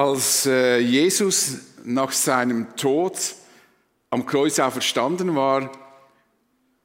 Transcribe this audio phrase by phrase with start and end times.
[0.00, 3.18] Als äh, Jesus nach seinem Tod
[4.08, 5.70] am Kreuz auferstanden war,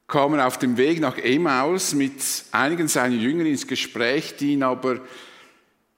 [0.06, 2.12] kam er auf dem Weg nach Emmaus mit
[2.50, 5.00] einigen seiner Jünger ins Gespräch, die ihn aber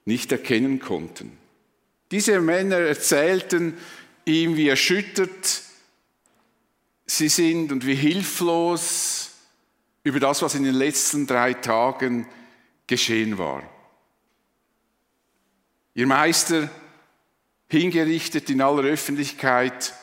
[0.04, 1.36] nicht erkennen konnten.
[2.12, 3.76] Diese Männer erzählten
[4.24, 5.62] ihm, wie erschüttert
[7.04, 9.32] sie sind und wie hilflos
[10.04, 12.28] über das, was in den letzten drei Tagen
[12.86, 13.64] geschehen war.
[15.94, 16.70] Ihr Meister
[17.68, 19.94] hingerichtet in aller Öffentlichkeit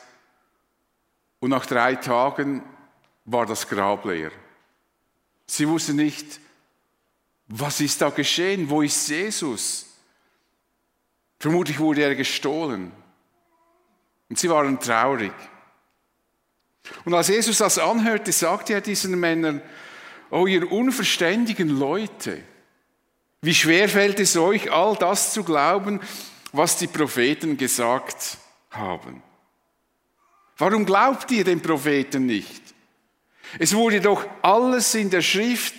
[1.40, 2.62] und nach drei Tagen
[3.24, 4.30] war das Grab leer.
[5.46, 6.40] Sie wussten nicht,
[7.48, 9.86] was ist da geschehen, wo ist Jesus?
[11.38, 12.90] Vermutlich wurde er gestohlen.
[14.28, 15.32] Und sie waren traurig.
[17.04, 19.62] Und als Jesus das anhörte, sagte er diesen Männern,
[20.30, 22.42] oh ihr unverständigen Leute,
[23.42, 26.00] wie schwer fällt es euch, all das zu glauben,
[26.52, 28.38] was die Propheten gesagt
[28.70, 29.22] haben?
[30.58, 32.62] Warum glaubt ihr den Propheten nicht?
[33.58, 35.74] Es wurde doch alles in der Schrift,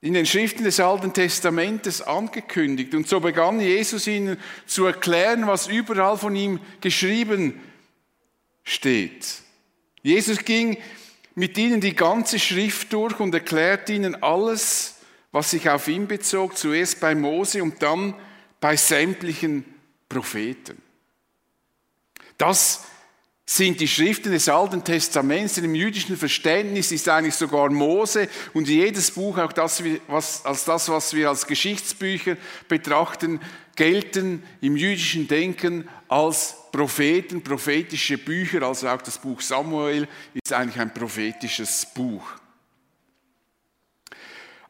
[0.00, 2.94] in den Schriften des Alten Testamentes angekündigt.
[2.94, 7.60] Und so begann Jesus ihnen zu erklären, was überall von ihm geschrieben
[8.64, 9.26] steht.
[10.02, 10.76] Jesus ging
[11.34, 14.96] mit ihnen die ganze Schrift durch und erklärte ihnen alles,
[15.30, 18.18] was sich auf ihn bezog, zuerst bei Mose und dann bei
[18.76, 19.64] sämtlichen
[20.08, 20.80] Propheten.
[22.38, 22.84] Das
[23.44, 25.58] sind die Schriften des Alten Testaments.
[25.58, 30.88] Im jüdischen Verständnis ist eigentlich sogar Mose und jedes Buch, auch das, was, als das,
[30.88, 32.36] was wir als Geschichtsbücher
[32.68, 33.40] betrachten,
[33.76, 38.62] gelten im jüdischen Denken als Propheten, prophetische Bücher.
[38.62, 42.22] Also auch das Buch Samuel ist eigentlich ein prophetisches Buch.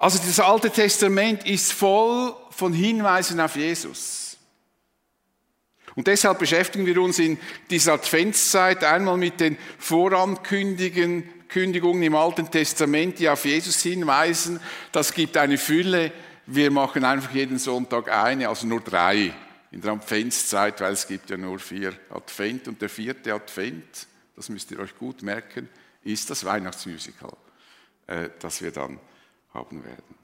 [0.03, 4.36] Also das Alte Testament ist voll von Hinweisen auf Jesus.
[5.94, 7.39] Und deshalb beschäftigen wir uns in
[7.70, 14.59] dieser Adventszeit einmal mit den Vorankündigungen im Alten Testament, die auf Jesus hinweisen.
[14.91, 16.10] Das gibt eine Fülle.
[16.47, 19.32] Wir machen einfach jeden Sonntag eine, also nur drei
[19.71, 22.66] in der Adventszeit, weil es gibt ja nur vier Advent.
[22.66, 25.69] Und der vierte Advent, das müsst ihr euch gut merken,
[26.03, 27.37] ist das Weihnachtsmusical,
[28.09, 28.99] äh, das wir dann
[29.54, 30.14] haben werden.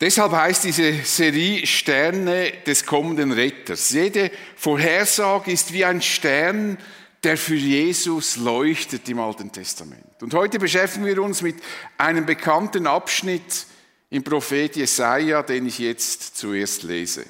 [0.00, 3.90] Deshalb heißt diese Serie Sterne des kommenden Retters.
[3.90, 6.76] Jede Vorhersage ist wie ein Stern,
[7.22, 10.22] der für Jesus leuchtet im Alten Testament.
[10.22, 11.56] Und heute beschäftigen wir uns mit
[11.96, 13.66] einem bekannten Abschnitt
[14.10, 17.24] im Prophet Jesaja, den ich jetzt zuerst lese.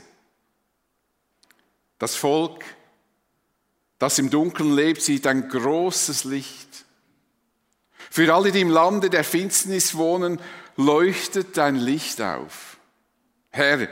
[1.99, 2.65] Das Volk,
[3.99, 6.86] das im Dunkeln lebt, sieht ein großes Licht.
[8.17, 10.41] Für alle, die im Lande der Finsternis wohnen,
[10.79, 12.79] leuchtet dein Licht auf.
[13.51, 13.89] Herr,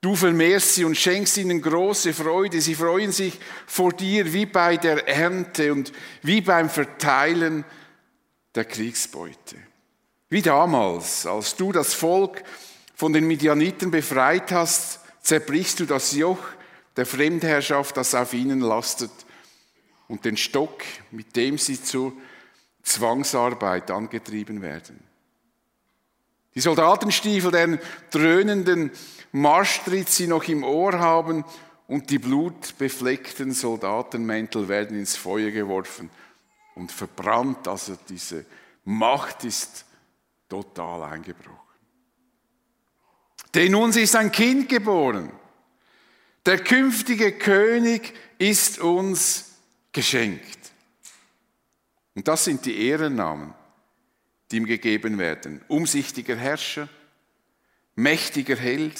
[0.00, 2.60] du vermehrst sie und schenkst ihnen große Freude.
[2.60, 5.92] Sie freuen sich vor dir wie bei der Ernte und
[6.22, 7.64] wie beim Verteilen
[8.56, 9.54] der Kriegsbeute.
[10.28, 12.42] Wie damals, als du das Volk
[12.96, 16.42] von den Midianiten befreit hast, zerbrichst du das Joch
[16.96, 19.12] der Fremdherrschaft, das auf ihnen lastet,
[20.08, 22.12] und den Stock, mit dem sie zur
[22.86, 25.00] Zwangsarbeit angetrieben werden.
[26.54, 27.80] Die Soldatenstiefel, deren
[28.10, 28.90] dröhnenden
[29.32, 31.44] Marschtritt sie noch im Ohr haben
[31.88, 36.10] und die blutbefleckten Soldatenmäntel werden ins Feuer geworfen
[36.76, 37.68] und verbrannt.
[37.68, 38.46] Also diese
[38.84, 39.84] Macht ist
[40.48, 41.58] total eingebrochen.
[43.52, 45.30] Denn uns ist ein Kind geboren.
[46.46, 49.56] Der künftige König ist uns
[49.92, 50.65] geschenkt.
[52.16, 53.54] Und das sind die Ehrennamen,
[54.50, 55.62] die ihm gegeben werden.
[55.68, 56.88] Umsichtiger Herrscher,
[57.94, 58.98] mächtiger Held,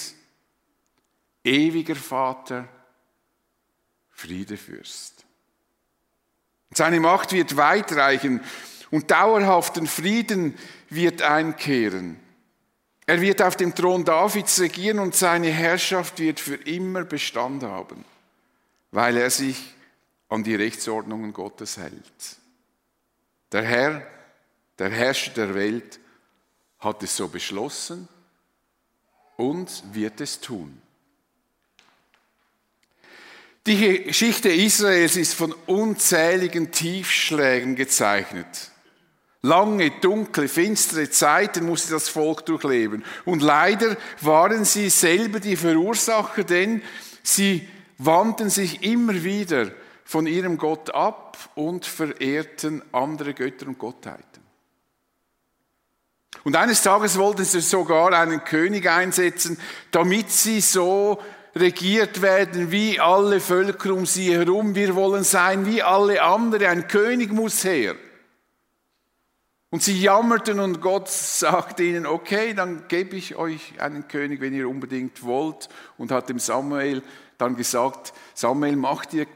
[1.43, 2.69] ewiger Vater,
[4.11, 5.25] Friedefürst.
[6.71, 8.41] Seine Macht wird weitreichen
[8.91, 10.55] und dauerhaften Frieden
[10.89, 12.19] wird einkehren.
[13.07, 18.05] Er wird auf dem Thron Davids regieren und seine Herrschaft wird für immer Bestand haben,
[18.91, 19.73] weil er sich
[20.29, 22.36] an die Rechtsordnungen Gottes hält.
[23.51, 24.05] Der Herr,
[24.77, 25.99] der Herrscher der Welt,
[26.79, 28.07] hat es so beschlossen
[29.37, 30.81] und wird es tun.
[33.65, 38.71] Die Geschichte Israels ist von unzähligen Tiefschlägen gezeichnet.
[39.41, 43.03] Lange, dunkle, finstere Zeiten musste das Volk durchleben.
[43.25, 46.81] Und leider waren sie selber die Verursacher, denn
[47.23, 47.67] sie
[47.97, 49.71] wandten sich immer wieder
[50.07, 54.41] von ihrem Gott ab und verehrten andere Götter und Gottheiten.
[56.45, 59.59] Und eines Tages wollten sie sogar einen König einsetzen,
[59.91, 61.21] damit sie so
[61.57, 64.75] regiert werden wie alle Völker um sie herum.
[64.75, 66.67] Wir wollen sein wie alle anderen.
[66.67, 67.95] Ein König muss her.
[69.71, 74.53] Und sie jammerten und Gott sagte ihnen, okay, dann gebe ich euch einen König, wenn
[74.53, 75.67] ihr unbedingt wollt.
[75.97, 77.03] Und hat dem Samuel
[77.37, 79.27] dann gesagt, Samuel, macht ihr,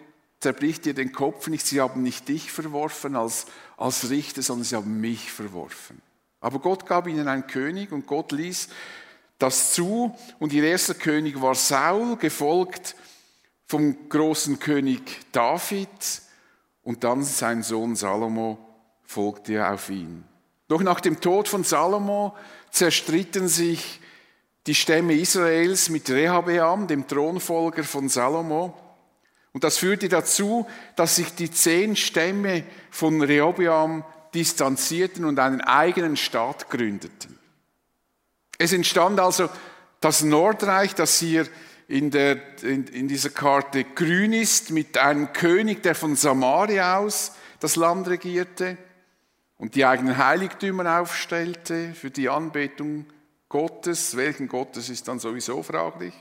[0.41, 1.65] zerbricht ihr den Kopf nicht.
[1.65, 3.45] Sie haben nicht dich verworfen als,
[3.77, 6.01] als Richter, sondern sie haben mich verworfen.
[6.41, 8.67] Aber Gott gab ihnen einen König und Gott ließ
[9.37, 10.15] das zu.
[10.39, 12.95] Und ihr erster König war Saul, gefolgt
[13.67, 15.01] vom großen König
[15.31, 15.89] David.
[16.83, 18.57] Und dann sein Sohn Salomo
[19.03, 20.23] folgte auf ihn.
[20.67, 22.35] Doch nach dem Tod von Salomo
[22.71, 23.99] zerstritten sich
[24.65, 28.73] die Stämme Israels mit Rehabeam, dem Thronfolger von Salomo.
[29.53, 34.03] Und das führte dazu, dass sich die zehn Stämme von Rehobeam
[34.33, 37.37] distanzierten und einen eigenen Staat gründeten.
[38.57, 39.49] Es entstand also
[39.99, 41.47] das Nordreich, das hier
[41.87, 47.33] in, der, in, in dieser Karte grün ist, mit einem König, der von Samaria aus
[47.59, 48.77] das Land regierte
[49.57, 53.05] und die eigenen Heiligtümer aufstellte für die Anbetung
[53.49, 54.15] Gottes.
[54.15, 56.13] Welchen Gottes ist dann sowieso fraglich.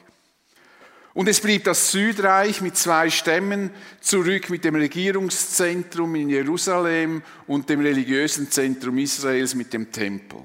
[1.13, 3.71] Und es blieb das Südreich mit zwei Stämmen
[4.01, 10.41] zurück mit dem Regierungszentrum in Jerusalem und dem religiösen Zentrum Israels mit dem Tempel.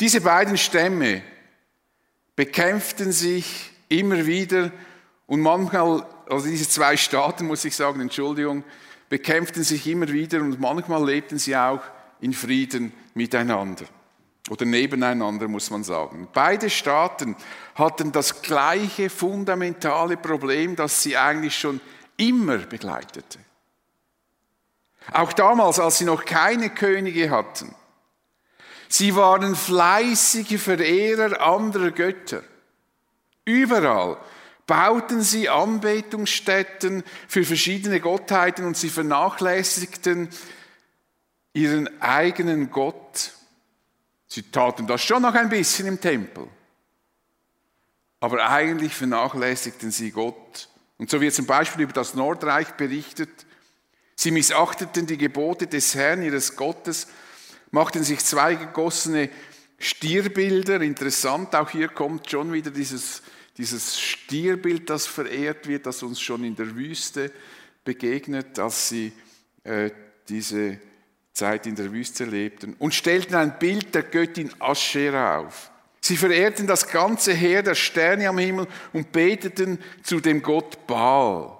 [0.00, 1.22] Diese beiden Stämme
[2.36, 4.70] bekämpften sich immer wieder
[5.26, 8.64] und manchmal, also diese zwei Staaten muss ich sagen, Entschuldigung,
[9.08, 11.82] bekämpften sich immer wieder und manchmal lebten sie auch
[12.20, 13.86] in Frieden miteinander
[14.50, 16.28] oder nebeneinander, muss man sagen.
[16.32, 17.36] Beide Staaten
[17.74, 21.80] hatten das gleiche fundamentale Problem, das sie eigentlich schon
[22.16, 23.38] immer begleitete.
[25.12, 27.74] Auch damals, als sie noch keine Könige hatten.
[28.88, 32.42] Sie waren fleißige Verehrer anderer Götter.
[33.44, 34.18] Überall
[34.66, 40.28] bauten sie Anbetungsstätten für verschiedene Gottheiten und sie vernachlässigten
[41.52, 43.32] ihren eigenen Gott
[44.26, 46.48] Sie taten das schon noch ein bisschen im Tempel.
[48.20, 50.68] Aber eigentlich vernachlässigten sie Gott.
[50.96, 53.28] Und so wird zum Beispiel über das Nordreich berichtet.
[54.16, 57.08] Sie missachteten die Gebote des Herrn, ihres Gottes,
[57.70, 59.28] machten sich zwei gegossene
[59.78, 60.80] Stierbilder.
[60.80, 63.22] Interessant, auch hier kommt schon wieder dieses,
[63.58, 67.32] dieses Stierbild, das verehrt wird, das uns schon in der Wüste
[67.84, 69.12] begegnet, als sie
[69.64, 69.90] äh,
[70.28, 70.78] diese
[71.34, 75.72] Zeit in der Wüste lebten und stellten ein Bild der Göttin Aschera auf.
[76.00, 81.58] Sie verehrten das ganze Heer der Sterne am Himmel und beteten zu dem Gott Baal.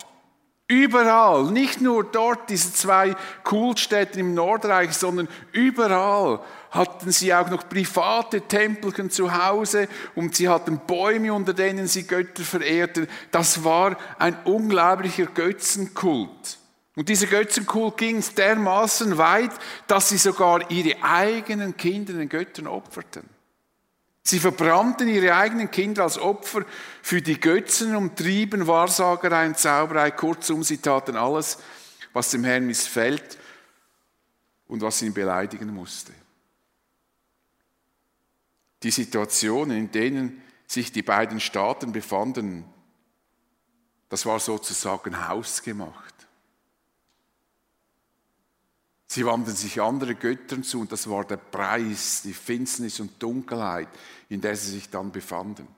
[0.69, 6.41] Überall, nicht nur dort, diese zwei Kultstätten im Nordreich, sondern überall
[6.71, 12.07] hatten sie auch noch private Tempelchen zu Hause und sie hatten Bäume, unter denen sie
[12.07, 13.09] Götter verehrten.
[13.33, 16.59] Das war ein unglaublicher Götzenkult.
[16.97, 19.51] Und dieser Götzenkult ging dermaßen weit,
[19.87, 23.29] dass sie sogar ihre eigenen Kinder den Göttern opferten.
[24.23, 26.65] Sie verbrannten ihre eigenen Kinder als Opfer
[27.03, 30.13] für die Götzen und trieben Wahrsagerei und Zauberei.
[30.13, 31.59] Kurzum, sie taten alles,
[32.15, 33.39] was dem Herrn missfällt
[34.67, 36.13] und was ihn beleidigen musste.
[38.83, 42.65] Die Situationen, in denen sich die beiden Staaten befanden,
[44.09, 46.14] das war sozusagen hausgemacht.
[49.15, 53.87] Sie wandten sich andere Göttern zu und das war der Preis, die Finsternis und Dunkelheit,
[54.29, 55.69] in der sie sich dann befanden.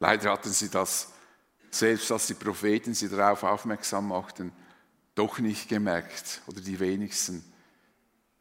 [0.00, 1.12] Leider hatten sie das,
[1.70, 4.50] selbst als die Propheten sie darauf aufmerksam machten,
[5.14, 7.44] doch nicht gemerkt, oder die wenigsten,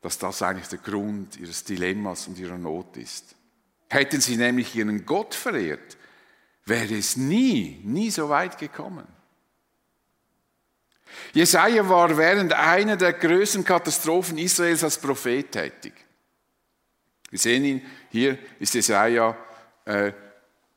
[0.01, 3.35] dass das eigentlich der Grund ihres Dilemmas und ihrer Not ist.
[3.87, 5.95] Hätten sie nämlich ihren Gott verehrt,
[6.65, 9.05] wäre es nie, nie so weit gekommen.
[11.33, 15.93] Jesaja war während einer der größten Katastrophen Israels als Prophet tätig.
[17.29, 19.35] Wir sehen ihn, hier ist Jesaja,
[19.85, 20.11] äh,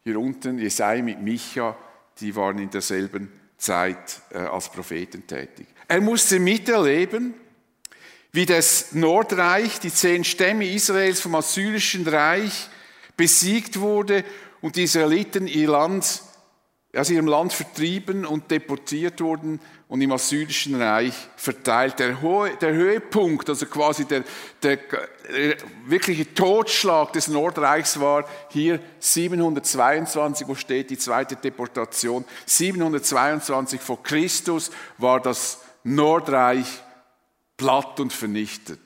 [0.02, 1.76] hier unten, Jesaja mit Micha,
[2.20, 5.66] die waren in derselben Zeit äh, als Propheten tätig.
[5.86, 7.34] Er musste miterleben,
[8.32, 12.68] wie das Nordreich, die zehn Stämme Israels vom Assyrischen Reich
[13.16, 14.24] besiegt wurde
[14.60, 16.22] und die Israeliten ihr Land,
[16.96, 22.00] aus ihrem Land vertrieben und deportiert wurden und im Assyrischen Reich verteilt.
[22.00, 24.24] Der, Ho der Höhepunkt, also quasi der,
[24.62, 25.56] der, der,
[25.86, 31.36] wirkliche Totschlag des Nordreichs war hier 722, wo steht die zweite
[37.56, 38.80] platt und vernichtet.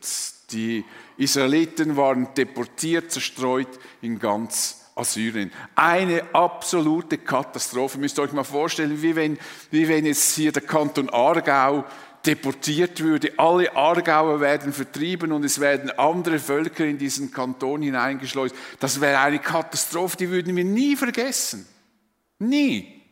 [0.51, 0.85] Die
[1.17, 3.69] Israeliten waren deportiert, zerstreut
[4.03, 5.53] in ganz Assyrien.
[5.75, 7.97] Eine absolute Katastrophe.
[7.99, 9.39] Ihr müsst euch mal vorstellen, wie wenn,
[9.71, 11.85] wie wenn jetzt hier der Kanton Aargau
[12.25, 13.33] deportiert würde.
[13.37, 18.55] Alle Aargauer werden vertrieben und es werden andere Völker in diesen Kanton hineingeschleust.
[18.81, 21.67] Das wäre eine Katastrophe, die würden wir nie vergessen.
[22.39, 23.03] Nie.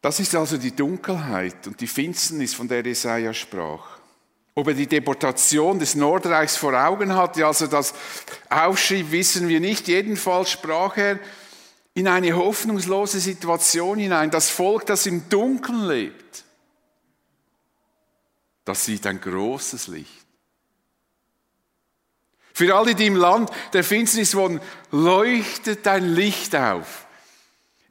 [0.00, 4.01] Das ist also die Dunkelheit und die Finsternis, von der Jesaja sprach.
[4.54, 7.94] Ob er die Deportation des Nordreichs vor Augen hatte, also das
[8.50, 9.88] aufschrieb, wissen wir nicht.
[9.88, 11.18] Jedenfalls sprach er
[11.94, 14.30] in eine hoffnungslose Situation hinein.
[14.30, 16.44] Das Volk, das im Dunkeln lebt,
[18.64, 20.22] das sieht ein großes Licht.
[22.54, 27.06] Für alle, die im Land der Finsternis wohnen, leuchtet ein Licht auf.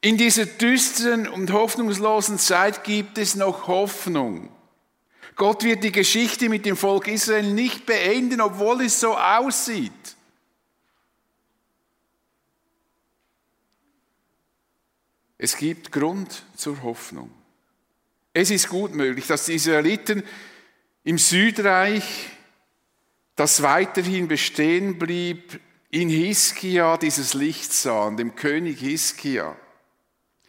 [0.01, 4.49] In dieser düsteren und hoffnungslosen Zeit gibt es noch Hoffnung.
[5.35, 9.91] Gott wird die Geschichte mit dem Volk Israel nicht beenden, obwohl es so aussieht.
[15.37, 17.31] Es gibt Grund zur Hoffnung.
[18.33, 20.23] Es ist gut möglich, dass die Israeliten
[21.03, 22.29] im Südreich,
[23.35, 25.59] das weiterhin bestehen blieb,
[25.89, 29.57] in Hiskia dieses Licht sahen, dem König Hiskia.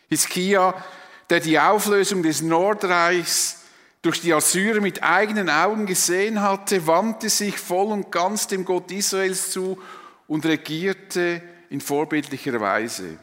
[0.09, 0.85] Hiskia,
[1.31, 3.62] der die Auflösung des Nordreichs
[4.03, 8.91] durch die Assyrer mit eigenen Augen gesehen hatte, wandte sich voll und ganz dem Gott
[8.91, 9.81] Israels zu
[10.27, 11.41] und regierte
[11.71, 13.19] in vorbildlicher Weise.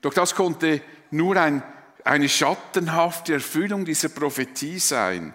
[0.00, 0.80] Doch das konnte
[1.10, 1.62] nur ein,
[2.04, 5.34] eine schattenhafte Erfüllung dieser Prophetie sein.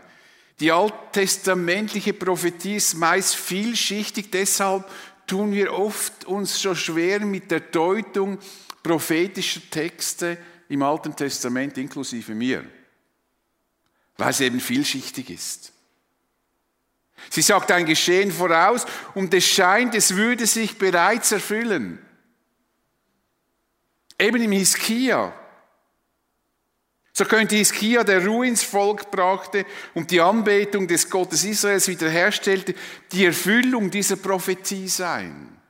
[0.61, 4.89] Die alttestamentliche Prophetie ist meist vielschichtig, deshalb
[5.27, 8.37] tun wir oft uns so schwer mit der Deutung
[8.81, 10.37] prophetischer Texte
[10.69, 12.63] im Alten Testament, inklusive mir,
[14.17, 15.73] weil es eben vielschichtig ist.
[17.29, 21.99] Sie sagt ein Geschehen voraus und es scheint, es würde sich bereits erfüllen.
[24.19, 25.33] Eben im Hiskia.
[27.13, 32.73] So könnte Hiskia, der Ruhe ins Volk brachte und die Anbetung des Gottes Israels wiederherstellte,
[33.11, 35.61] die Erfüllung dieser Prophetie sein.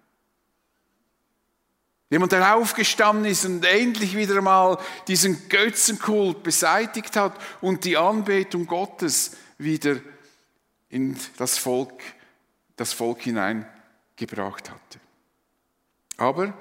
[2.14, 4.78] Jemand, der aufgestanden ist und endlich wieder mal
[5.08, 10.00] diesen Götzenkult beseitigt hat und die Anbetung Gottes wieder
[10.90, 12.04] in das Volk,
[12.76, 15.00] das Volk hineingebracht hatte.
[16.18, 16.54] Aber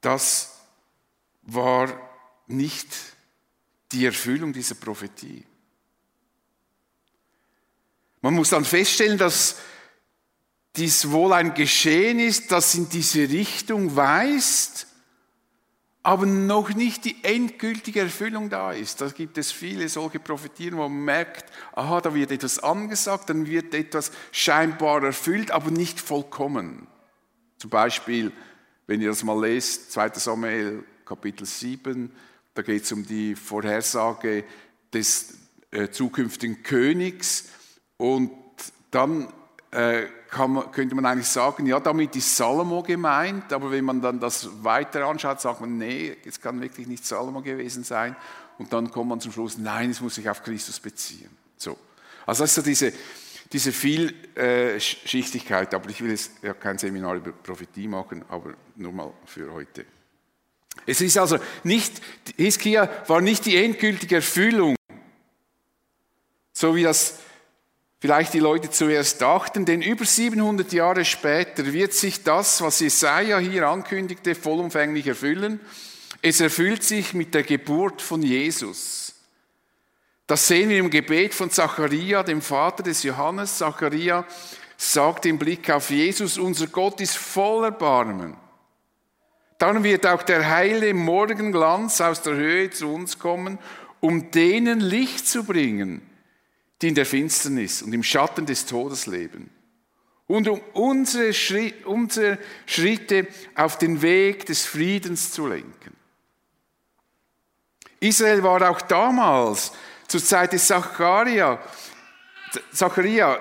[0.00, 0.58] das
[1.42, 2.00] war
[2.46, 2.88] nicht
[3.92, 5.44] die Erfüllung dieser Prophetie.
[8.22, 9.56] Man muss dann feststellen, dass
[10.78, 14.86] dies wohl ein Geschehen ist, das in diese Richtung weist,
[16.02, 19.00] aber noch nicht die endgültige Erfüllung da ist.
[19.00, 23.46] Da gibt es viele solche Prophetien, wo man merkt, aha, da wird etwas angesagt, dann
[23.46, 26.86] wird etwas scheinbar erfüllt, aber nicht vollkommen.
[27.58, 28.32] Zum Beispiel,
[28.86, 30.12] wenn ihr das mal lest, 2.
[30.14, 32.10] Samuel Kapitel 7,
[32.54, 34.44] da geht es um die Vorhersage
[34.92, 35.34] des
[35.72, 37.48] äh, zukünftigen Königs
[37.96, 38.30] und
[38.90, 39.32] dann
[39.72, 40.06] äh,
[40.36, 44.48] man, könnte man eigentlich sagen, ja, damit ist Salomo gemeint, aber wenn man dann das
[44.62, 48.16] weiter anschaut, sagt man, nee, es kann wirklich nicht Salomo gewesen sein.
[48.58, 51.30] Und dann kommt man zum Schluss, nein, es muss sich auf Christus beziehen.
[51.56, 51.78] So.
[52.26, 52.92] Also das ist so diese,
[53.52, 59.12] diese Vielschichtigkeit, aber ich will jetzt ja kein Seminar über Prophetie machen, aber nur mal
[59.24, 59.86] für heute.
[60.86, 62.00] Es ist also nicht,
[62.36, 64.76] Hiskia war nicht die endgültige Erfüllung,
[66.52, 67.20] so wie das
[68.00, 73.38] vielleicht die Leute zuerst dachten, denn über 700 Jahre später wird sich das, was Jesaja
[73.38, 75.60] hier ankündigte, vollumfänglich erfüllen.
[76.22, 79.14] Es erfüllt sich mit der Geburt von Jesus.
[80.26, 83.58] Das sehen wir im Gebet von Zacharia, dem Vater des Johannes.
[83.58, 84.26] Zacharia
[84.76, 88.36] sagt im Blick auf Jesus, unser Gott ist voller Barmen.
[89.58, 93.58] Dann wird auch der heile Morgenglanz aus der Höhe zu uns kommen,
[94.00, 96.07] um denen Licht zu bringen,
[96.80, 99.50] die in der Finsternis und im Schatten des Todes leben.
[100.26, 105.96] Und um unsere, Schritte auf den Weg des Friedens zu lenken.
[108.00, 109.72] Israel war auch damals,
[110.06, 111.60] zur Zeit des Zacharia,
[112.72, 113.38] Zacharia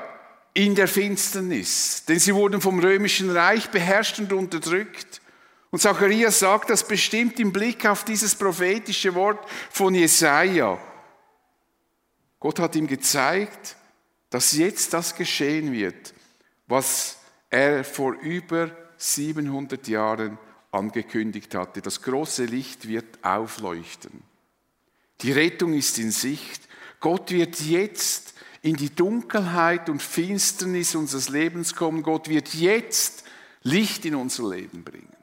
[0.53, 5.21] in der Finsternis, denn sie wurden vom römischen Reich beherrscht und unterdrückt.
[5.69, 10.79] Und Zacharias sagt das bestimmt im Blick auf dieses prophetische Wort von Jesaja.
[12.39, 13.75] Gott hat ihm gezeigt,
[14.29, 16.13] dass jetzt das geschehen wird,
[16.67, 20.37] was er vor über 700 Jahren
[20.71, 21.81] angekündigt hatte.
[21.81, 24.23] Das große Licht wird aufleuchten.
[25.21, 26.67] Die Rettung ist in Sicht.
[26.99, 32.03] Gott wird jetzt in die Dunkelheit und Finsternis unseres Lebens kommen.
[32.03, 33.23] Gott wird jetzt
[33.63, 35.15] Licht in unser Leben bringen.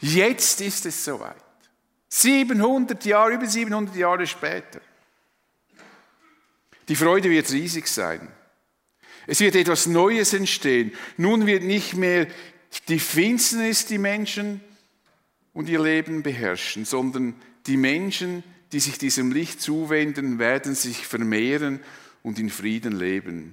[0.00, 1.36] Jetzt ist es soweit.
[2.08, 4.80] 700 Jahre, über 700 Jahre später.
[6.88, 8.28] Die Freude wird riesig sein.
[9.26, 10.92] Es wird etwas Neues entstehen.
[11.18, 12.26] Nun wird nicht mehr
[12.88, 14.60] die Finsternis die Menschen
[15.52, 17.34] und ihr Leben beherrschen, sondern
[17.66, 18.42] die Menschen,
[18.72, 21.80] die sich diesem Licht zuwenden, werden sich vermehren
[22.22, 23.52] und in Frieden leben.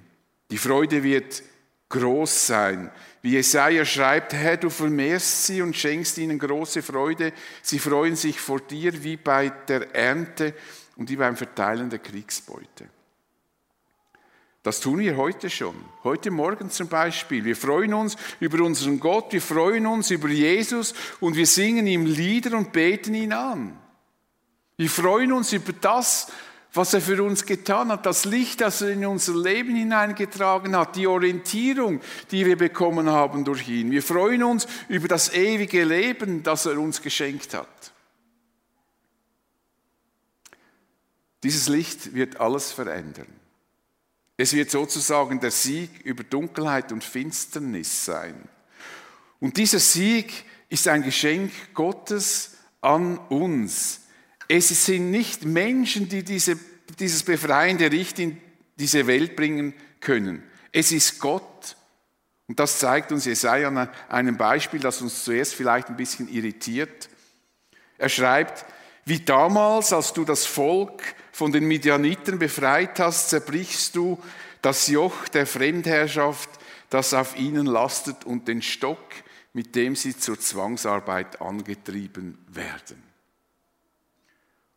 [0.52, 1.44] Die Freude wird
[1.90, 2.90] groß sein.
[3.22, 7.34] Wie Jesaja schreibt, Herr, du vermehrst sie und schenkst ihnen große Freude.
[7.62, 10.54] Sie freuen sich vor dir wie bei der Ernte
[10.96, 12.90] und wie beim Verteilen der Kriegsbeute.
[14.66, 15.76] Das tun wir heute schon.
[16.04, 17.46] Heute Morgen zum Beispiel.
[17.46, 22.08] Wir freuen uns über unseren Gott, wir freuen uns über Jesus und wir singen ihm
[22.08, 23.78] Lieder und beten ihn an.
[24.76, 26.32] Wir freuen uns über das,
[26.74, 30.96] was er für uns getan hat, das Licht, das er in unser Leben hineingetragen hat,
[30.96, 33.92] die Orientierung, die wir bekommen haben durch ihn.
[33.92, 37.94] Wir freuen uns über das ewige Leben, das er uns geschenkt hat.
[41.44, 43.35] Dieses Licht wird alles verändern.
[44.38, 48.36] Es wird sozusagen der Sieg über Dunkelheit und Finsternis sein.
[49.40, 54.02] Und dieser Sieg ist ein Geschenk Gottes an uns.
[54.48, 56.60] Es sind nicht Menschen, die diese,
[57.00, 58.42] dieses befreiende Licht in
[58.78, 60.44] diese Welt bringen können.
[60.72, 61.78] Es ist Gott.
[62.48, 67.10] Und das zeigt uns Jesaja an einem Beispiel, das uns zuerst vielleicht ein bisschen irritiert.
[67.98, 68.66] Er schreibt,
[69.06, 71.02] wie damals, als du das Volk
[71.36, 74.18] von den Midianiten befreit hast, zerbrichst du
[74.62, 76.50] das Joch der Fremdherrschaft,
[76.90, 79.04] das auf ihnen lastet, und den Stock,
[79.52, 83.04] mit dem sie zur Zwangsarbeit angetrieben werden.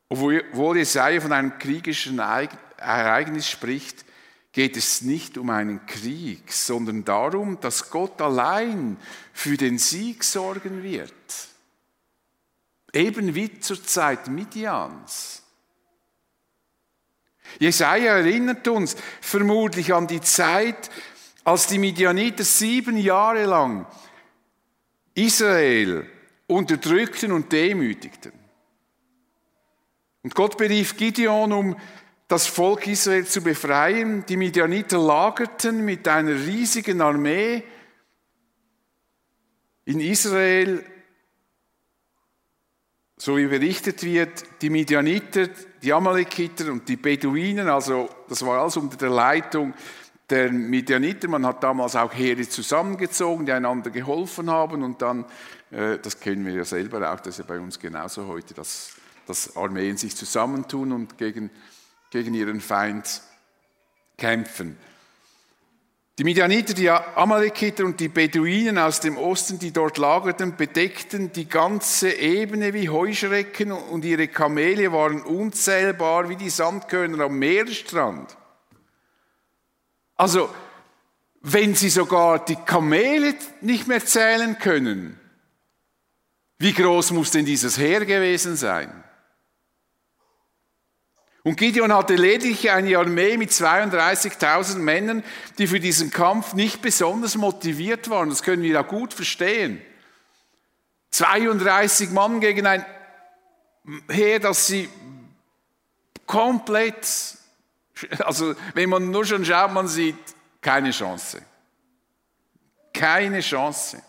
[0.09, 4.05] Obwohl Jesaja von einem kriegischen Ereignis spricht,
[4.51, 8.97] geht es nicht um einen Krieg, sondern darum, dass Gott allein
[9.33, 11.13] für den Sieg sorgen wird.
[12.93, 15.38] Eben wie zur Zeit Midians.
[17.59, 20.91] Jesaja erinnert uns vermutlich an die Zeit,
[21.45, 23.87] als die Midianiter sieben Jahre lang
[25.15, 26.07] Israel
[26.47, 28.33] unterdrückten und demütigten.
[30.23, 31.77] Und Gott berief Gideon, um
[32.29, 34.27] das Volk Israel zu befreien.
[34.27, 37.63] Die Midianiter lagerten mit einer riesigen Armee
[39.87, 40.85] in Israel
[43.19, 45.49] so wie berichtet wird, die Midianiter,
[45.83, 49.75] die Amalekiter und die Beduinen, also das war alles unter der Leitung
[50.29, 51.29] der Midianiter.
[51.29, 55.25] Man hat damals auch Heere zusammengezogen, die einander geholfen haben und dann,
[55.71, 58.93] äh, das kennen wir ja selber auch, das ist ja bei uns genauso heute, dass,
[59.27, 61.51] dass Armeen sich zusammentun und gegen,
[62.11, 63.23] gegen ihren Feind
[64.17, 64.77] kämpfen.
[66.19, 71.49] Die Midianiter, die Amalekiter und die Beduinen aus dem Osten, die dort lagerten, bedeckten die
[71.49, 78.37] ganze Ebene wie Heuschrecken und ihre Kamele waren unzählbar wie die Sandkörner am Meeresstrand.
[80.17, 80.53] Also,
[81.41, 85.21] wenn sie sogar die Kamele nicht mehr zählen können,
[86.59, 89.05] wie groß muss denn dieses Heer gewesen sein?
[91.49, 95.25] Und Gideon hatte lediglich eine Armee mit 32.000 Männern,
[95.57, 98.29] die für diesen Kampf nicht besonders motiviert waren.
[98.29, 99.81] Das können wir auch gut verstehen.
[101.11, 102.85] 32 Mann gegen ein
[104.11, 104.91] Heer, das sie
[106.27, 107.09] komplett,
[108.19, 110.19] also wenn man nur schon schaut, man sieht
[110.61, 111.41] keine Chance.
[112.93, 114.03] Keine Chance.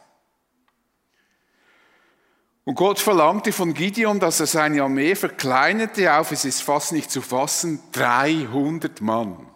[2.65, 7.10] Und Gott verlangte von Gideon, dass er seine Armee verkleinerte auf, es ist fast nicht
[7.10, 9.50] zu fassen, 300 Mann.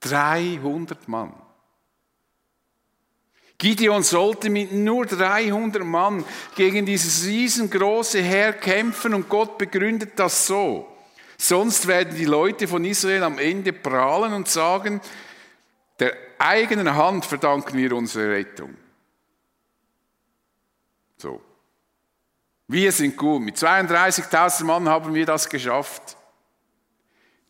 [0.00, 1.34] 300 Mann.
[3.58, 6.24] Gideon sollte mit nur 300 Mann
[6.56, 10.88] gegen dieses riesengroße Heer kämpfen und Gott begründet das so.
[11.38, 15.00] Sonst werden die Leute von Israel am Ende prahlen und sagen,
[16.00, 18.76] der eigenen Hand verdanken wir unsere Rettung.
[21.18, 21.40] So.
[22.72, 23.42] Wir sind gut.
[23.42, 26.16] Mit 32.000 Mann haben wir das geschafft.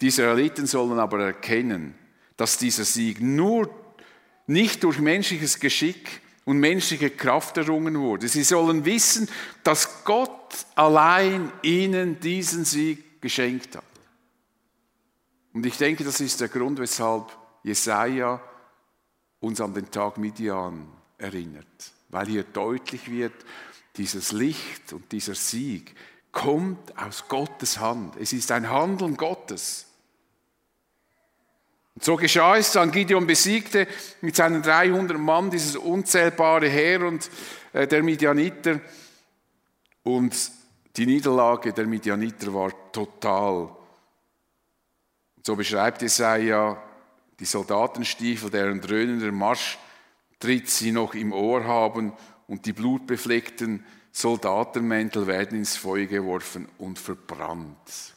[0.00, 1.94] Die Israeliten sollen aber erkennen,
[2.36, 3.70] dass dieser Sieg nur
[4.48, 8.26] nicht durch menschliches Geschick und menschliche Kraft errungen wurde.
[8.26, 9.28] Sie sollen wissen,
[9.62, 13.84] dass Gott allein ihnen diesen Sieg geschenkt hat.
[15.52, 17.26] Und ich denke, das ist der Grund, weshalb
[17.62, 18.40] Jesaja
[19.38, 23.34] uns an den Tag Midian erinnert, weil hier deutlich wird,
[23.96, 25.94] dieses Licht und dieser Sieg
[26.30, 28.16] kommt aus Gottes Hand.
[28.16, 29.86] Es ist ein Handeln Gottes.
[31.94, 32.90] Und so geschah es dann.
[32.90, 33.86] Gideon besiegte
[34.22, 37.30] mit seinen 300 Mann dieses unzählbare Heer und
[37.74, 38.80] äh, der Midianiter.
[40.02, 40.34] Und
[40.96, 43.76] die Niederlage der Midianiter war total.
[45.44, 46.82] So beschreibt Jesaja
[47.38, 52.12] die Soldatenstiefel, deren dröhnender Marschtritt sie noch im Ohr haben
[52.52, 57.74] und die blutbefleckten Soldatenmäntel werden ins Feuer geworfen und verbrannt.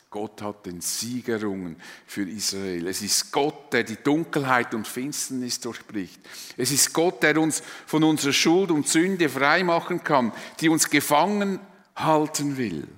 [0.09, 2.85] Gott hat den Sieg errungen für Israel.
[2.89, 6.19] Es ist Gott, der die Dunkelheit und Finsternis durchbricht.
[6.57, 11.61] Es ist Gott, der uns von unserer Schuld und Sünde freimachen kann, die uns gefangen
[11.95, 12.89] halten will.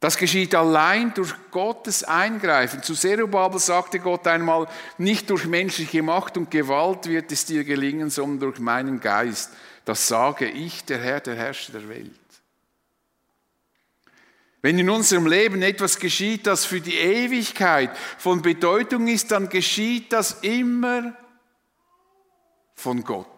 [0.00, 2.82] Das geschieht allein durch Gottes Eingreifen.
[2.82, 8.08] Zu Zerubabel sagte Gott einmal, nicht durch menschliche Macht und Gewalt wird es dir gelingen,
[8.08, 9.52] sondern durch meinen Geist.
[9.86, 12.10] Das sage ich, der Herr, der Herrscher der Welt.
[14.60, 20.12] Wenn in unserem Leben etwas geschieht, das für die Ewigkeit von Bedeutung ist, dann geschieht
[20.12, 21.16] das immer
[22.74, 23.28] von Gott.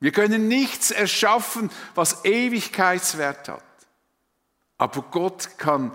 [0.00, 3.64] Wir können nichts erschaffen, was Ewigkeitswert hat.
[4.78, 5.94] Aber Gott kann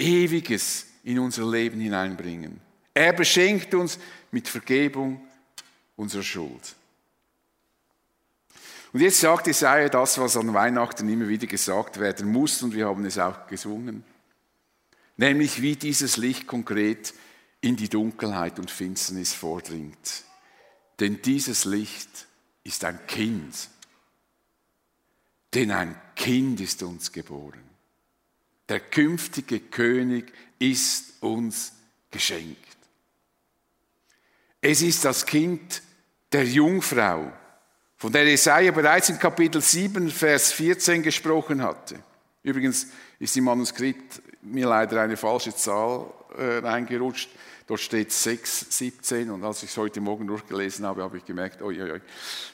[0.00, 2.60] Ewiges in unser Leben hineinbringen.
[2.92, 4.00] Er beschenkt uns
[4.32, 5.24] mit Vergebung
[5.94, 6.74] unserer Schuld.
[8.96, 12.86] Und jetzt sagt Jesaja das, was an Weihnachten immer wieder gesagt werden muss, und wir
[12.86, 14.02] haben es auch gesungen,
[15.18, 17.12] nämlich wie dieses Licht konkret
[17.60, 20.24] in die Dunkelheit und Finsternis vordringt.
[20.98, 22.26] Denn dieses Licht
[22.64, 23.68] ist ein Kind,
[25.52, 27.68] denn ein Kind ist uns geboren.
[28.66, 31.74] Der künftige König ist uns
[32.10, 32.78] geschenkt.
[34.62, 35.82] Es ist das Kind
[36.32, 37.30] der Jungfrau,
[37.96, 41.98] von der Jesaja bereits in Kapitel 7, Vers 14 gesprochen hatte.
[42.42, 46.06] Übrigens ist im Manuskript mir leider eine falsche Zahl
[46.36, 47.30] äh, reingerutscht.
[47.66, 51.62] Dort steht 6, 17 und als ich es heute Morgen durchgelesen habe, habe ich gemerkt,
[51.62, 52.00] oi, oi, oi,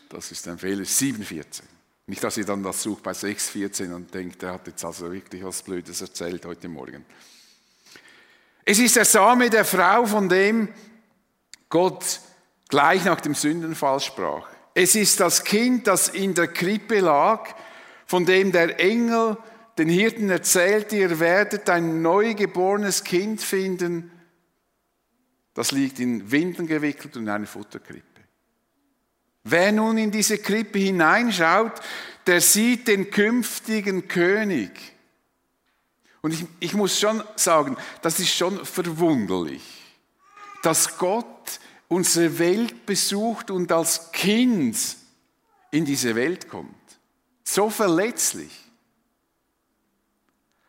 [0.09, 1.67] das ist ein Fehler, 7, 14.
[2.07, 5.13] Nicht, dass ihr dann das sucht bei 6, 14 und denkt, er hat jetzt also
[5.13, 7.05] wirklich was Blödes erzählt heute Morgen.
[8.65, 10.69] Es ist der Same der Frau, von dem
[11.69, 12.21] Gott
[12.69, 14.47] gleich nach dem Sündenfall sprach.
[14.75, 17.55] Es ist das Kind, das in der Krippe lag,
[18.07, 19.37] von dem der Engel
[19.79, 24.11] den Hirten erzählte, ihr werdet ein neugeborenes Kind finden,
[25.55, 28.03] das liegt in Windeln gewickelt und in einer Futterkrippe.
[29.45, 31.73] Wer nun in diese Krippe hineinschaut,
[32.27, 34.71] der sieht den künftigen König.
[36.21, 39.63] Und ich, ich muss schon sagen, das ist schon verwunderlich,
[40.63, 41.59] dass Gott
[41.93, 44.97] unsere Welt besucht und als Kind
[45.71, 46.75] in diese Welt kommt.
[47.45, 48.51] So verletzlich.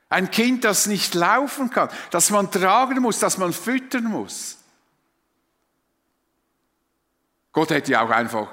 [0.09, 4.57] Ein Kind, das nicht laufen kann, das man tragen muss, das man füttern muss.
[7.51, 8.51] Gott hätte ja auch einfach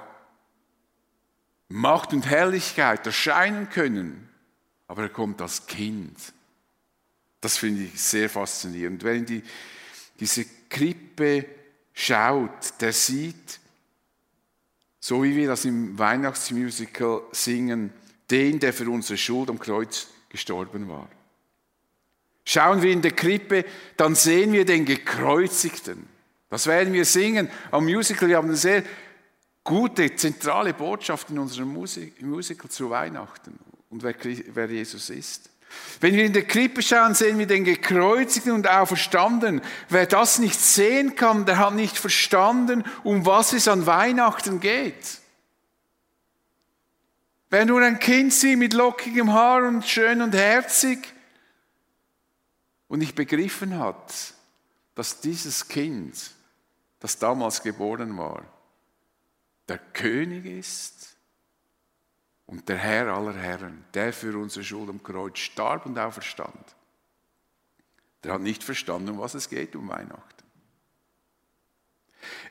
[1.69, 4.29] Macht und Herrlichkeit erscheinen können,
[4.89, 6.17] aber er kommt als Kind.
[7.41, 9.03] Das finde ich sehr faszinierend.
[9.03, 9.43] Wer in die,
[10.19, 11.60] diese Krippe
[12.01, 13.61] schaut, der sieht,
[15.01, 17.93] so wie wir das im Weihnachtsmusical singen,
[18.31, 21.09] den, der für unsere Schuld am Kreuz gestorben war.
[22.45, 23.65] Schauen wir in der Krippe,
[23.97, 26.07] dann sehen wir den Gekreuzigten.
[26.49, 28.29] Das werden wir singen am Musical.
[28.29, 28.83] Wir haben eine sehr
[29.63, 33.59] gute, zentrale Botschaft in unserem Musical zu Weihnachten
[33.91, 34.15] und wer,
[34.55, 35.50] wer Jesus ist.
[36.01, 39.61] Wenn wir in der Krippe schauen, sehen wir den gekreuzigten und auferstanden.
[39.89, 45.19] Wer das nicht sehen kann, der hat nicht verstanden, um was es an Weihnachten geht.
[47.51, 51.13] Wer nur ein Kind sieht mit lockigem Haar und schön und herzig
[52.89, 54.35] und nicht begriffen hat,
[54.95, 56.33] dass dieses Kind,
[57.01, 58.45] das damals geboren war,
[59.69, 61.10] der König ist,
[62.51, 66.77] und der Herr aller Herren, der für unsere Schuld am Kreuz starb und auferstand,
[68.25, 70.45] der hat nicht verstanden, um was es geht um Weihnachten.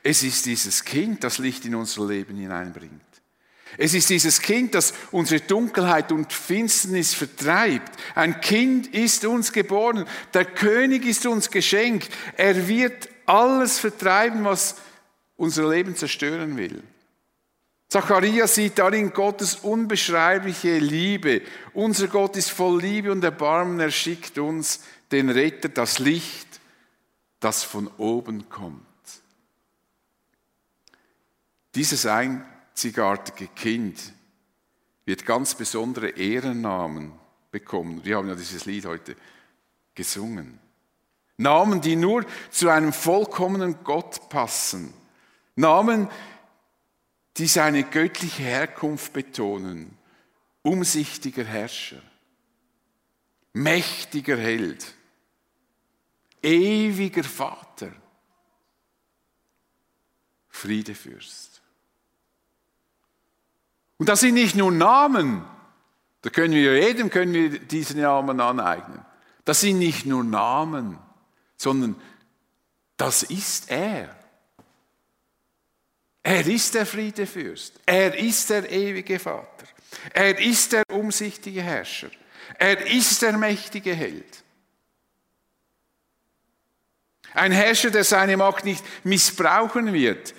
[0.02, 3.02] Es ist dieses Kind, das Licht in unser Leben hineinbringt.
[3.76, 7.92] Es ist dieses Kind, das unsere Dunkelheit und Finsternis vertreibt.
[8.14, 10.06] Ein Kind ist uns geboren.
[10.32, 12.10] Der König ist uns geschenkt.
[12.38, 14.76] Er wird alles vertreiben, was
[15.36, 16.82] unser Leben zerstören will.
[17.90, 21.42] Zacharias sieht darin Gottes unbeschreibliche Liebe.
[21.74, 23.80] Unser Gott ist voll Liebe und Erbarmen.
[23.80, 26.60] Er schickt uns den Retter, das Licht,
[27.40, 28.86] das von oben kommt.
[31.74, 33.98] Dieses einzigartige Kind
[35.04, 37.10] wird ganz besondere Ehrennamen
[37.50, 38.04] bekommen.
[38.04, 39.16] Wir haben ja dieses Lied heute
[39.96, 40.60] gesungen.
[41.38, 44.94] Namen, die nur zu einem vollkommenen Gott passen.
[45.56, 46.29] Namen, die
[47.36, 49.96] seine göttliche Herkunft betonen.
[50.62, 52.02] Umsichtiger Herrscher,
[53.54, 54.94] mächtiger Held,
[56.42, 57.92] ewiger Vater,
[60.48, 61.62] Friedefürst.
[63.96, 65.44] Und das sind nicht nur Namen,
[66.22, 69.04] da können wir jedem können wir diesen Namen aneignen.
[69.44, 70.98] Das sind nicht nur Namen,
[71.56, 71.96] sondern
[72.96, 74.14] das ist er.
[76.22, 77.80] Er ist der Friedefürst.
[77.86, 79.66] Er ist der ewige Vater.
[80.12, 82.10] Er ist der umsichtige Herrscher.
[82.58, 84.44] Er ist der mächtige Held.
[87.32, 90.34] Ein Herrscher, der seine Macht nicht missbrauchen wird.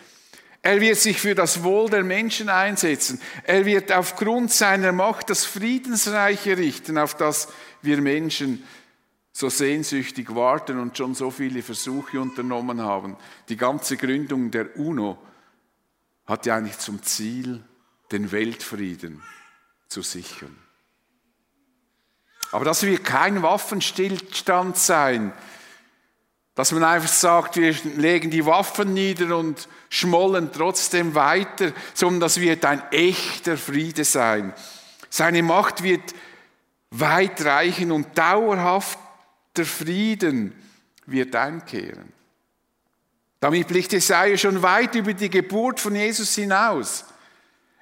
[0.62, 3.20] Er wird sich für das Wohl der Menschen einsetzen.
[3.44, 7.48] Er wird aufgrund seiner Macht das Friedensreich errichten, auf das
[7.82, 8.63] wir Menschen
[9.34, 13.17] so sehnsüchtig warten und schon so viele Versuche unternommen haben.
[13.50, 15.17] Die ganze Gründung der UNO
[16.32, 17.62] hat ja eigentlich zum Ziel,
[18.13, 19.22] den Weltfrieden
[19.89, 20.56] zu sichern.
[22.54, 25.34] Aber das wird kein Waffenstillstand sein,
[26.56, 32.39] dass man einfach sagt, wir legen die Waffen nieder und schmollen trotzdem weiter, sondern das
[32.39, 34.54] wird ein echter Friede sein.
[35.10, 36.15] Seine Macht wird
[36.91, 40.56] weit reichen und dauerhafter Frieden
[41.06, 42.13] wird einkehren.
[43.41, 47.06] Damit blickt Jesaja schon weit über die Geburt von Jesus hinaus.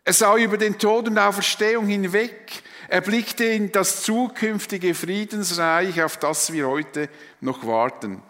[0.06, 2.64] Er sah über den Tod und Auferstehung hinweg.
[2.88, 7.10] Er blickte in das zukünftige Friedensreich, auf das wir heute
[7.42, 8.24] noch warten.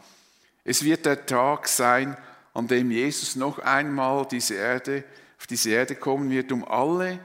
[0.63, 2.17] Es wird der Tag sein,
[2.55, 5.03] an dem Jesus noch einmal diese Erde,
[5.37, 7.19] auf diese Erde kommen wird, um alle,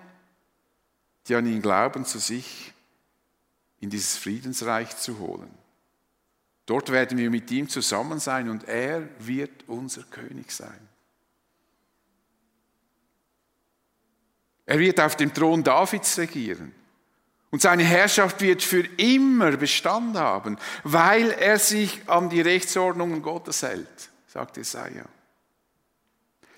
[1.26, 2.74] die an ihn glauben, zu sich
[3.80, 5.63] in dieses Friedensreich zu holen.
[6.66, 10.88] Dort werden wir mit ihm zusammen sein und er wird unser König sein.
[14.66, 16.74] Er wird auf dem Thron Davids regieren.
[17.50, 23.62] Und seine Herrschaft wird für immer Bestand haben, weil er sich an die Rechtsordnungen Gottes
[23.62, 25.04] hält, sagt Jesaja.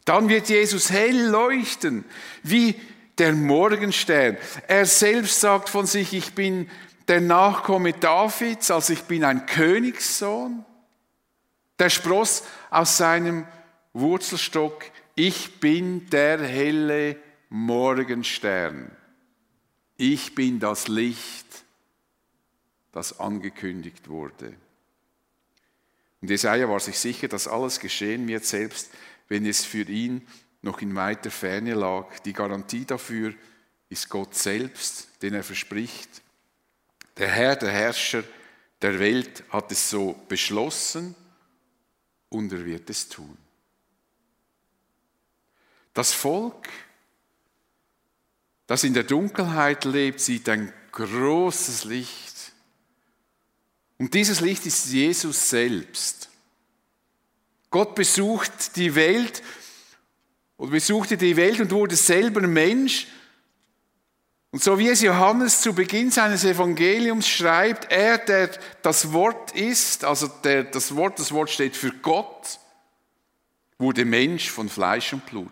[0.06, 2.04] Dann wird Jesus hell leuchten,
[2.44, 2.80] wie
[3.18, 4.38] der Morgenstern.
[4.68, 6.70] Er selbst sagt von sich, ich bin
[7.08, 10.64] der Nachkomme Davids, also ich bin ein Königssohn.
[11.78, 13.46] Der spross aus seinem
[13.92, 17.16] Wurzelstock, ich bin der helle
[17.48, 18.90] Morgenstern.
[19.96, 21.46] Ich bin das Licht,
[22.92, 24.54] das angekündigt wurde.
[26.20, 28.90] Und Jesaja war sich sicher, dass alles geschehen wird, selbst
[29.28, 30.26] wenn es für ihn
[30.62, 32.18] noch in weiter Ferne lag.
[32.20, 33.34] Die Garantie dafür
[33.88, 36.22] ist Gott selbst, den er verspricht.
[37.16, 38.24] Der Herr, der Herrscher
[38.82, 41.14] der Welt hat es so beschlossen
[42.28, 43.36] und er wird es tun.
[45.94, 46.68] Das Volk,
[48.66, 52.52] das in der Dunkelheit lebt, sieht ein großes Licht.
[53.98, 56.28] Und dieses Licht ist Jesus selbst.
[57.70, 59.42] Gott besucht die Welt
[60.58, 63.06] und besuchte die Welt und wurde selber Mensch
[64.52, 68.50] und so wie es Johannes zu Beginn seines Evangeliums schreibt, er, der
[68.82, 72.58] das Wort ist, also der, das Wort, das Wort steht für Gott,
[73.78, 75.50] wurde Mensch von Fleisch und Blut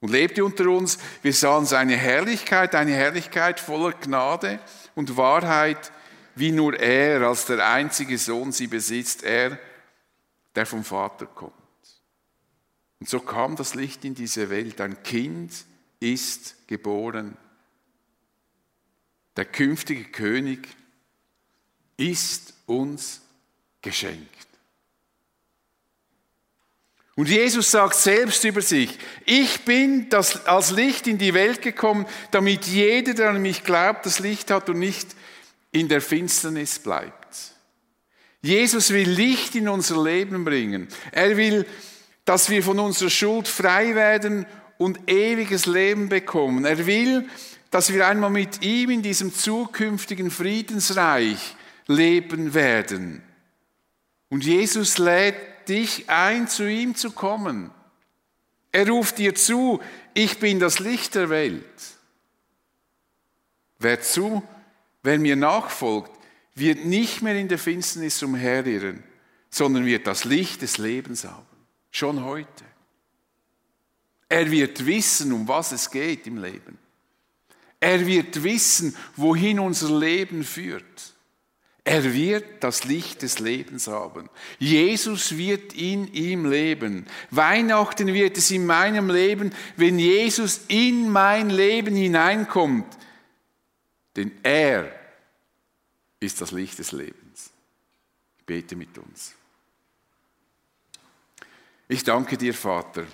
[0.00, 0.98] und lebte unter uns.
[1.22, 4.58] Wir sahen seine Herrlichkeit, eine Herrlichkeit voller Gnade
[4.94, 5.92] und Wahrheit,
[6.34, 9.58] wie nur er als der einzige Sohn sie besitzt, er,
[10.54, 11.52] der vom Vater kommt.
[12.98, 14.80] Und so kam das Licht in diese Welt.
[14.80, 15.52] Ein Kind
[16.00, 17.36] ist geboren
[19.40, 20.68] der künftige König,
[21.96, 23.22] ist uns
[23.80, 24.28] geschenkt.
[27.16, 32.04] Und Jesus sagt selbst über sich, ich bin das, als Licht in die Welt gekommen,
[32.32, 35.08] damit jeder, der an mich glaubt, das Licht hat und nicht
[35.72, 37.54] in der Finsternis bleibt.
[38.42, 40.86] Jesus will Licht in unser Leben bringen.
[41.12, 41.64] Er will,
[42.26, 44.44] dass wir von unserer Schuld frei werden
[44.76, 46.66] und ewiges Leben bekommen.
[46.66, 47.49] Er will, dass
[47.92, 51.56] wir einmal mit ihm in diesem zukünftigen Friedensreich
[51.86, 53.22] leben werden.
[54.28, 57.70] Und Jesus lädt dich ein, zu ihm zu kommen.
[58.72, 59.80] Er ruft dir zu,
[60.14, 61.64] ich bin das Licht der Welt.
[63.78, 64.42] Wer zu,
[65.02, 66.12] wer mir nachfolgt,
[66.54, 69.02] wird nicht mehr in der Finsternis umherirren,
[69.48, 71.46] sondern wird das Licht des Lebens haben.
[71.90, 72.64] Schon heute.
[74.28, 76.78] Er wird wissen, um was es geht im Leben.
[77.80, 80.84] Er wird wissen, wohin unser Leben führt.
[81.82, 84.28] Er wird das Licht des Lebens haben.
[84.58, 87.06] Jesus wird in ihm leben.
[87.30, 92.98] Weihnachten wird es in meinem Leben, wenn Jesus in mein Leben hineinkommt.
[94.14, 94.94] Denn er
[96.20, 97.50] ist das Licht des Lebens.
[98.38, 99.34] Ich bete mit uns.
[101.88, 103.04] Ich danke dir, Vater,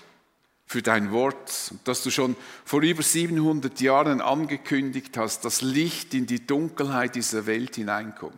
[0.67, 6.27] für dein Wort dass du schon vor über 700 Jahren angekündigt hast, dass Licht in
[6.27, 8.35] die Dunkelheit dieser Welt hineinkommt.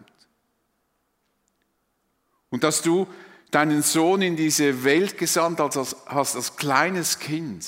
[2.50, 3.06] Und dass du
[3.50, 7.66] deinen Sohn in diese Welt gesandt hast als kleines Kind.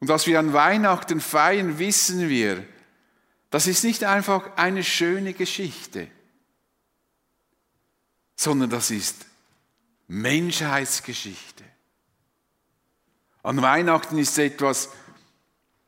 [0.00, 2.64] Und was wir an Weihnachten feiern, wissen wir,
[3.50, 6.08] das ist nicht einfach eine schöne Geschichte,
[8.36, 9.26] sondern das ist
[10.08, 11.64] Menschheitsgeschichte.
[13.48, 14.90] An Weihnachten ist etwas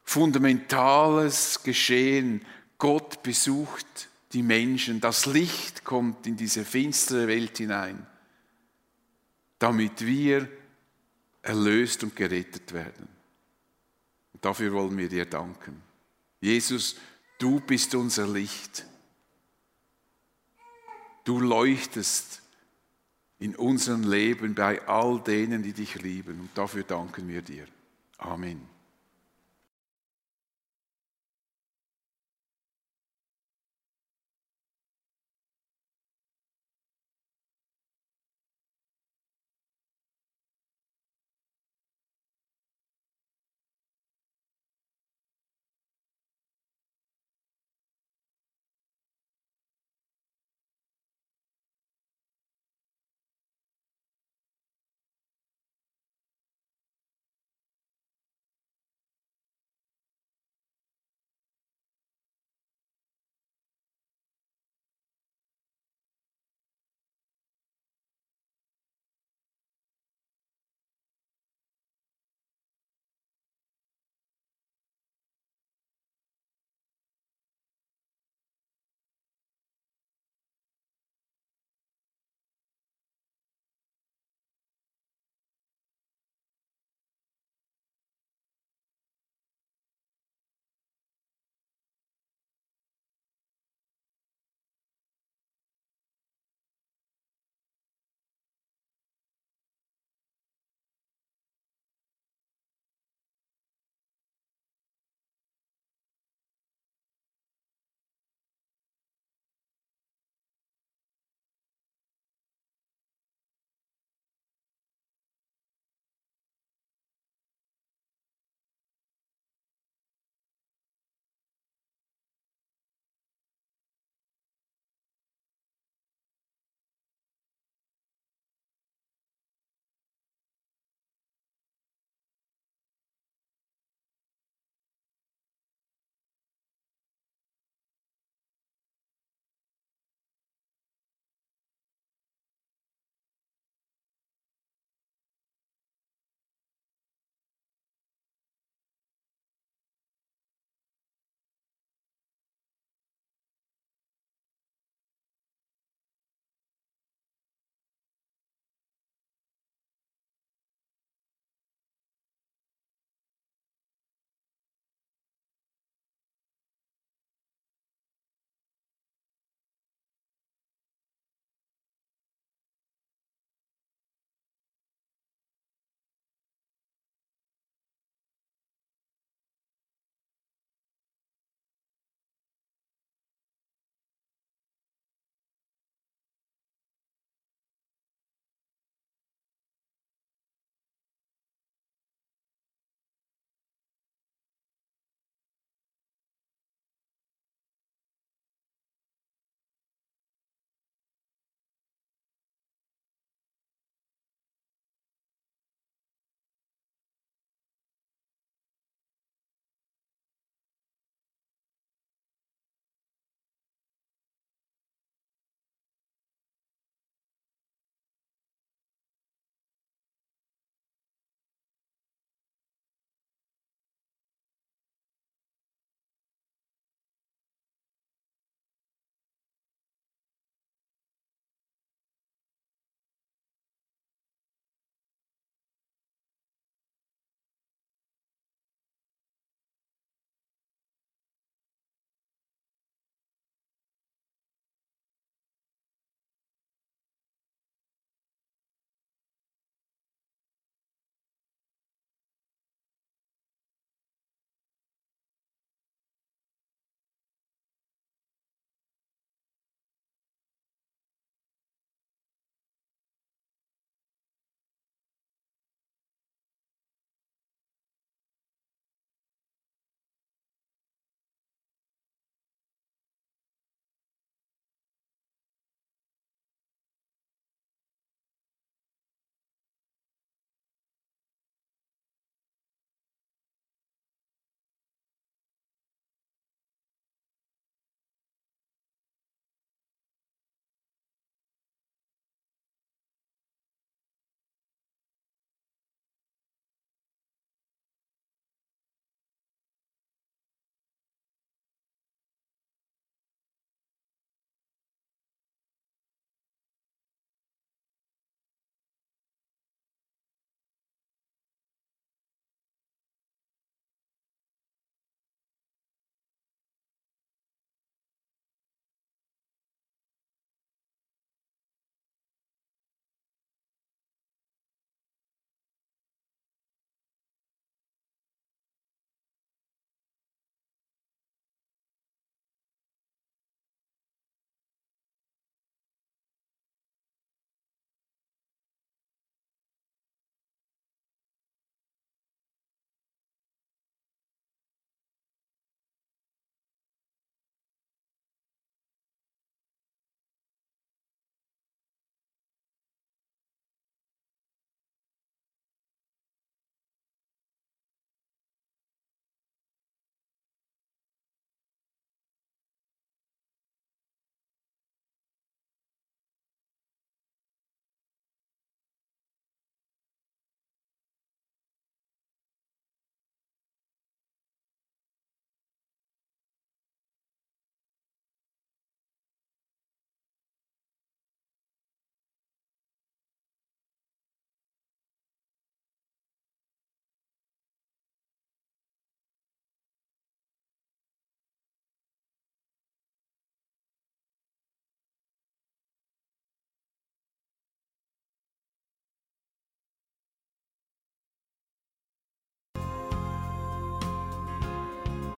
[0.03, 2.43] Fundamentales geschehen.
[2.79, 5.03] Gott besucht die Menschen.
[5.03, 8.07] Das Licht kommt in diese finstere Welt hinein,
[9.59, 10.49] damit wir
[11.43, 13.07] erlöst und gerettet werden.
[14.33, 15.83] Und dafür wollen wir dir danken.
[16.41, 16.97] Jesus,
[17.37, 18.87] du bist unser Licht.
[21.25, 22.40] Du leuchtest
[23.41, 26.41] in unserem Leben bei all denen, die dich lieben.
[26.41, 27.65] Und dafür danken wir dir.
[28.19, 28.70] Amen.